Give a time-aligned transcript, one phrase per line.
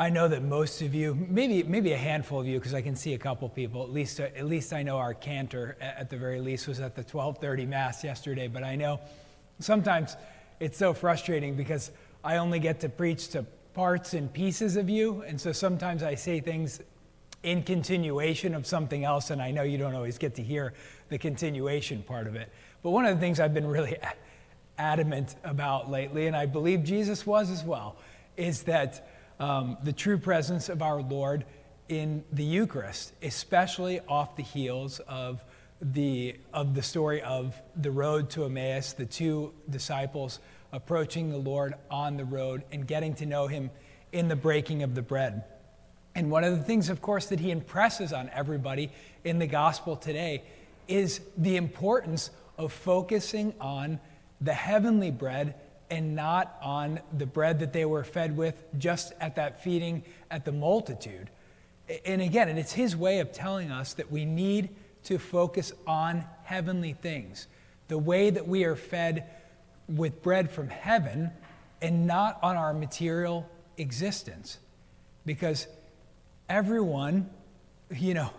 [0.00, 2.94] I know that most of you, maybe maybe a handful of you, because I can
[2.94, 3.82] see a couple people.
[3.82, 7.02] At least at least I know our cantor, at the very least, was at the
[7.02, 8.46] 12:30 mass yesterday.
[8.46, 9.00] But I know
[9.58, 10.16] sometimes
[10.60, 11.90] it's so frustrating because
[12.22, 16.14] I only get to preach to parts and pieces of you, and so sometimes I
[16.14, 16.80] say things
[17.42, 20.74] in continuation of something else, and I know you don't always get to hear
[21.08, 22.52] the continuation part of it.
[22.82, 23.96] But one of the things I've been really
[24.78, 27.96] adamant about lately, and I believe Jesus was as well,
[28.36, 29.08] is that
[29.38, 31.44] um, the true presence of our Lord
[31.88, 35.42] in the Eucharist, especially off the heels of
[35.80, 40.40] the, of the story of the road to Emmaus, the two disciples
[40.72, 43.70] approaching the Lord on the road and getting to know him
[44.12, 45.44] in the breaking of the bread.
[46.14, 48.90] And one of the things, of course, that he impresses on everybody
[49.24, 50.42] in the gospel today
[50.88, 54.00] is the importance of focusing on
[54.40, 55.54] the heavenly bread
[55.90, 60.44] and not on the bread that they were fed with just at that feeding at
[60.44, 61.30] the multitude.
[62.04, 64.68] And again, and it's his way of telling us that we need
[65.04, 67.46] to focus on heavenly things.
[67.88, 69.30] The way that we are fed
[69.88, 71.30] with bread from heaven
[71.80, 74.58] and not on our material existence.
[75.24, 75.66] Because
[76.48, 77.30] everyone,
[77.94, 78.30] you know,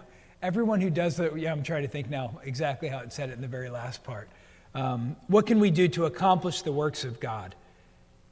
[0.41, 3.33] everyone who does that, yeah, I'm trying to think now exactly how it said it
[3.33, 4.29] in the very last part.
[4.75, 7.55] Um, what can we do to accomplish the works of God?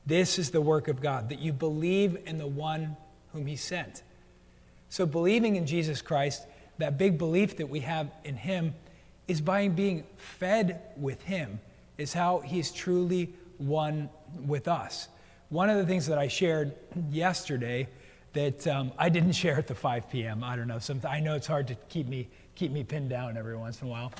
[0.05, 2.95] This is the work of God, that you believe in the one
[3.33, 4.03] whom He sent.
[4.89, 6.45] So, believing in Jesus Christ,
[6.77, 8.73] that big belief that we have in Him,
[9.27, 11.59] is by being fed with Him,
[11.97, 14.09] is how He's truly one
[14.45, 15.09] with us.
[15.49, 16.73] One of the things that I shared
[17.11, 17.87] yesterday
[18.33, 20.43] that um, I didn't share at the 5 p.m.
[20.43, 20.79] I don't know.
[21.07, 23.91] I know it's hard to keep me, keep me pinned down every once in a
[23.91, 24.13] while.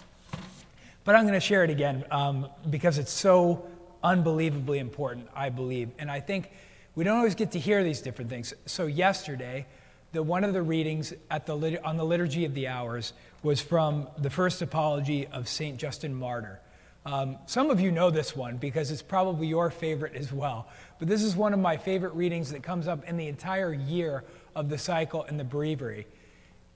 [1.08, 3.66] But I'm going to share it again um, because it's so
[4.04, 5.90] unbelievably important, I believe.
[6.00, 6.52] And I think
[6.96, 8.54] we don't always get to hear these different things.
[8.66, 9.68] So, yesterday,
[10.12, 11.14] the, one of the readings
[11.46, 15.78] the, on the Liturgy of the Hours was from the first apology of St.
[15.78, 16.60] Justin Martyr.
[17.06, 20.68] Um, some of you know this one because it's probably your favorite as well.
[21.00, 24.26] But this is one of my favorite readings that comes up in the entire year
[24.58, 26.06] of the cycle in the breviary.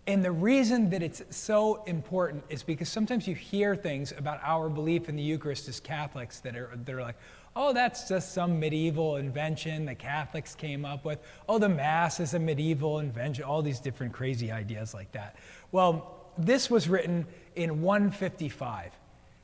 [0.08, 4.68] And the reason that it's so important is because sometimes you hear things about our
[4.68, 7.18] belief in the Eucharist as Catholics that are, that are like,
[7.56, 11.20] oh, that's just some medieval invention the Catholics came up with.
[11.48, 15.36] Oh, the Mass is a medieval invention, all these different crazy ideas like that.
[15.72, 18.92] Well, this was written in 155.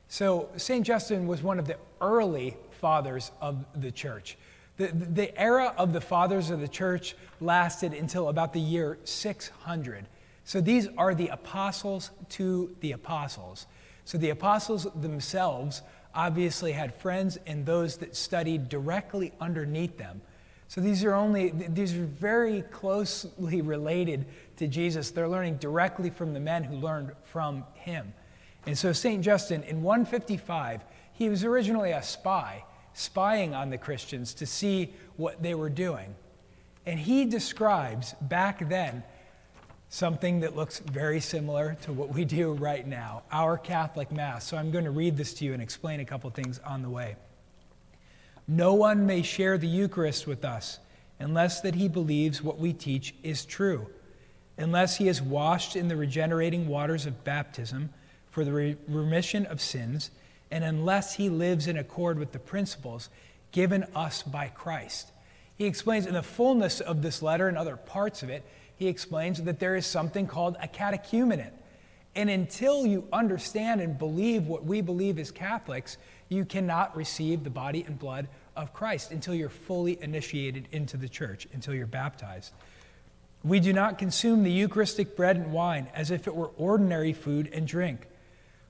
[0.08, 0.84] So St.
[0.84, 4.38] Justin was one of the early fathers of the church.
[4.78, 10.06] The, the era of the fathers of the church lasted until about the year 600.
[10.48, 13.66] So these are the apostles to the apostles.
[14.06, 15.82] So the apostles themselves
[16.14, 20.22] obviously had friends and those that studied directly underneath them.
[20.68, 24.24] So these are only these are very closely related
[24.56, 25.10] to Jesus.
[25.10, 28.14] They're learning directly from the men who learned from him.
[28.64, 29.22] And so St.
[29.22, 30.80] Justin in 155,
[31.12, 36.14] he was originally a spy, spying on the Christians to see what they were doing.
[36.86, 39.02] And he describes back then
[39.90, 44.46] something that looks very similar to what we do right now, our Catholic Mass.
[44.46, 46.90] So I'm going to read this to you and explain a couple things on the
[46.90, 47.16] way.
[48.46, 50.78] No one may share the Eucharist with us
[51.18, 53.86] unless that he believes what we teach is true,
[54.56, 57.90] unless he is washed in the regenerating waters of baptism
[58.30, 60.10] for the re- remission of sins,
[60.50, 63.08] and unless he lives in accord with the principles
[63.52, 65.10] given us by Christ.
[65.56, 68.44] He explains in the fullness of this letter and other parts of it
[68.78, 71.52] he explains that there is something called a catechumenate.
[72.14, 77.50] And until you understand and believe what we believe as Catholics, you cannot receive the
[77.50, 82.52] body and blood of Christ until you're fully initiated into the church, until you're baptized.
[83.42, 87.50] We do not consume the Eucharistic bread and wine as if it were ordinary food
[87.52, 88.06] and drink.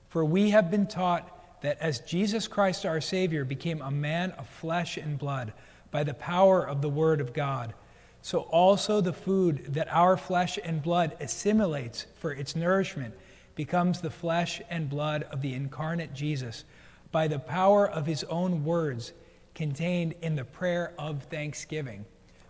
[0.09, 4.47] For we have been taught that as Jesus Christ our Savior became a man of
[4.47, 5.53] flesh and blood
[5.91, 7.73] by the power of the Word of God,
[8.21, 13.13] so also the food that our flesh and blood assimilates for its nourishment
[13.55, 16.65] becomes the flesh and blood of the incarnate Jesus
[17.11, 19.13] by the power of his own words
[19.55, 22.05] contained in the prayer of thanksgiving.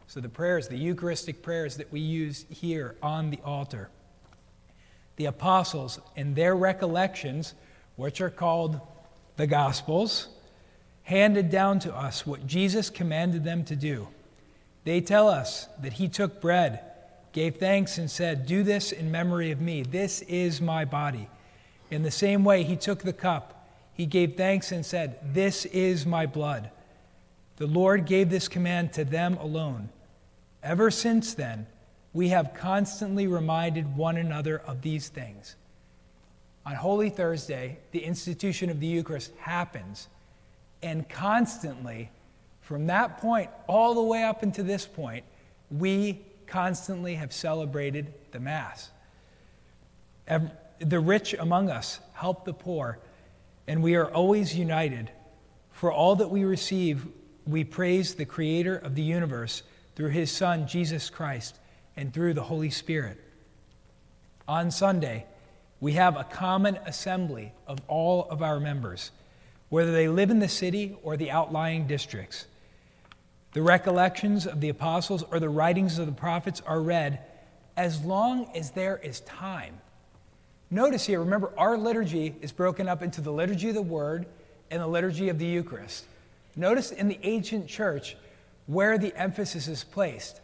[0.07, 3.89] So the prayers, the Eucharistic prayers that we use here on the altar.
[5.15, 7.53] The apostles, in their recollections,
[7.95, 8.79] which are called
[9.37, 10.29] the Gospels,
[11.03, 14.07] handed down to us what Jesus commanded them to do
[14.83, 16.81] they tell us that he took bread,
[17.31, 19.83] gave thanks, and said, Do this in memory of me.
[19.83, 21.29] This is my body.
[21.91, 23.67] In the same way, he took the cup.
[23.93, 26.69] He gave thanks and said, This is my blood.
[27.57, 29.89] The Lord gave this command to them alone.
[30.63, 31.67] Ever since then,
[32.13, 35.55] we have constantly reminded one another of these things.
[36.65, 40.07] On Holy Thursday, the institution of the Eucharist happens,
[40.81, 42.11] and constantly,
[42.69, 45.25] from that point all the way up until this point,
[45.71, 48.91] we constantly have celebrated the Mass.
[50.77, 52.99] The rich among us help the poor,
[53.67, 55.09] and we are always united.
[55.71, 57.07] For all that we receive,
[57.47, 59.63] we praise the Creator of the universe
[59.95, 61.57] through His Son, Jesus Christ,
[61.97, 63.19] and through the Holy Spirit.
[64.47, 65.25] On Sunday,
[65.79, 69.09] we have a common assembly of all of our members,
[69.69, 72.45] whether they live in the city or the outlying districts.
[73.53, 77.19] The recollections of the apostles or the writings of the prophets are read
[77.75, 79.79] as long as there is time.
[80.69, 84.27] Notice here, remember, our liturgy is broken up into the liturgy of the Word
[84.69, 86.05] and the liturgy of the Eucharist.
[86.55, 88.15] Notice in the ancient church
[88.67, 90.41] where the emphasis is placed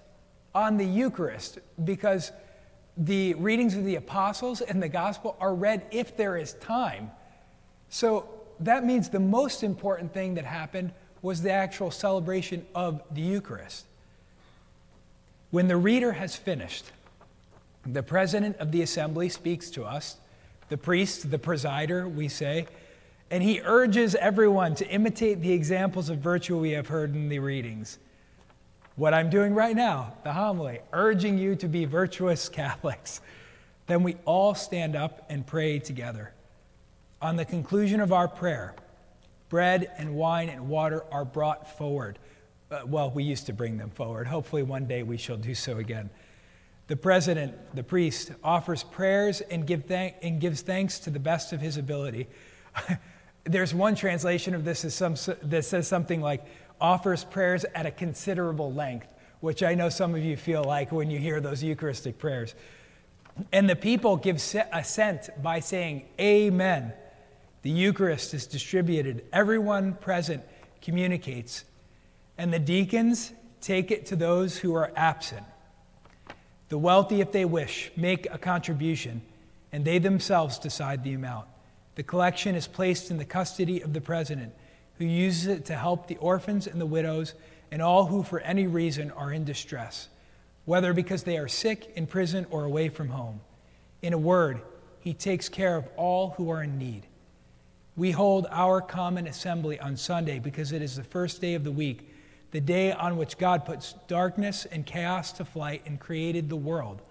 [0.55, 2.31] on the Eucharist, because
[2.97, 7.11] the readings of the apostles and the gospel are read if there is time.
[7.89, 8.27] So
[8.61, 10.93] that means the most important thing that happened
[11.25, 13.87] was the actual celebration of the Eucharist.
[15.49, 16.85] When the reader has finished,
[17.83, 20.17] the president of the assembly speaks to us,
[20.69, 22.67] the priest, the presider, we say,
[23.31, 27.39] and he urges everyone to imitate the examples of virtue we have heard in the
[27.39, 27.97] readings.
[28.95, 33.19] What I'm doing right now, the homily, urging you to be virtuous Catholics.
[33.87, 36.33] Then we all stand up and pray together.
[37.19, 38.75] On the conclusion of our prayer,
[39.49, 42.19] bread and wine and water are brought forward.
[42.71, 44.27] Uh, well, we used to bring them forward.
[44.27, 46.09] Hopefully, one day we shall do so again.
[46.87, 51.53] The president, the priest, offers prayers and, give thank- and gives thanks to the best
[51.53, 52.27] of his ability.
[53.43, 56.45] There's one translation of this some, that says something like,
[56.81, 59.07] offers prayers at a considerable length,
[59.39, 62.53] which I know some of you feel like when you hear those Eucharistic prayers.
[63.51, 64.37] And the people give
[64.71, 66.93] assent by saying, Amen.
[67.65, 70.43] The Eucharist is distributed, everyone present
[70.83, 71.65] communicates,
[72.37, 75.43] and the deacons take it to those who are absent.
[76.69, 79.23] The wealthy, if they wish, make a contribution,
[79.71, 81.47] and they themselves decide the amount.
[81.95, 84.53] The collection is placed in the custody of the president,
[84.99, 87.33] who uses it to help the orphans and the widows
[87.71, 90.07] and all who, for any reason, are in distress,
[90.65, 93.41] whether because they are sick, in prison, or away from home.
[94.03, 94.61] In a word,
[94.99, 97.07] he takes care of all who are in need.
[97.97, 101.71] We hold our common assembly on Sunday because it is the first day of the
[101.71, 102.13] week,
[102.51, 107.01] the day on which God puts darkness and chaos to flight and created the world.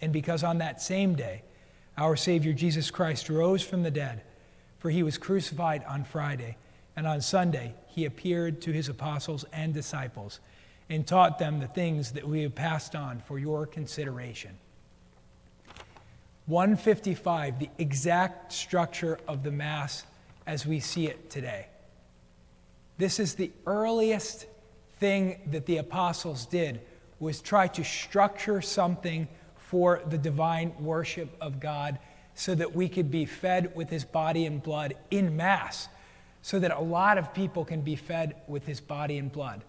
[0.00, 1.42] And because on that same day,
[1.98, 4.22] our Savior Jesus Christ rose from the dead,
[4.78, 6.56] for he was crucified on Friday,
[6.96, 10.38] and on Sunday he appeared to his apostles and disciples
[10.88, 14.56] and taught them the things that we have passed on for your consideration.
[16.46, 20.04] 155, the exact structure of the Mass
[20.50, 21.68] as we see it today.
[22.98, 24.46] This is the earliest
[24.98, 26.80] thing that the apostles did
[27.20, 32.00] was try to structure something for the divine worship of God
[32.34, 35.88] so that we could be fed with his body and blood in mass
[36.42, 39.62] so that a lot of people can be fed with his body and blood.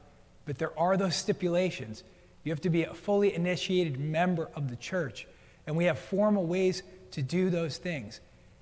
[0.45, 2.03] But there are those stipulations.
[2.43, 5.27] You have to be a fully initiated member of the church
[5.67, 8.19] and we have formal ways to do those things.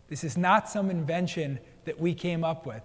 [0.09, 2.81] This is not some invention that we came up with.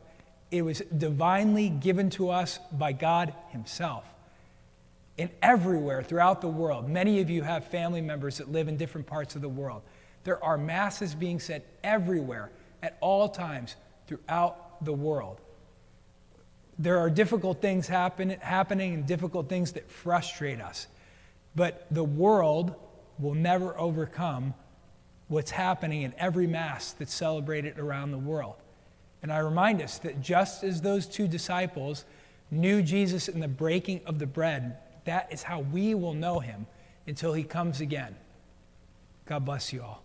[0.50, 4.04] It was divinely given to us by God Himself.
[5.18, 9.06] And everywhere throughout the world, many of you have family members that live in different
[9.06, 9.82] parts of the world.
[10.24, 12.50] There are masses being said everywhere
[12.82, 15.40] at all times throughout the world.
[16.78, 20.88] There are difficult things happen, happening and difficult things that frustrate us.
[21.54, 22.74] But the world
[23.18, 24.54] will never overcome
[25.28, 28.56] what's happening in every Mass that's celebrated around the world.
[29.24, 32.04] And I remind us that just as those two disciples
[32.50, 34.76] knew Jesus in the breaking of the bread,
[35.06, 36.66] that is how we will know him
[37.06, 38.14] until he comes again.
[39.24, 40.02] God bless you all.